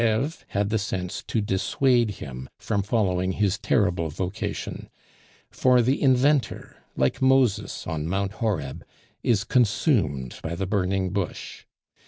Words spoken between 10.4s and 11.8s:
by the burning bush.